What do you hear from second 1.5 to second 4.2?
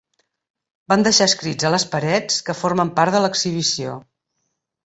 a les parets, que formen part de l'exhibició.